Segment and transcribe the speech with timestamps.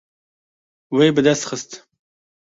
[0.95, 1.71] Wê bi dest xist.